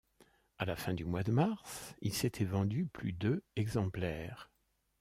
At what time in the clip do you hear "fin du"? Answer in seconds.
0.75-1.05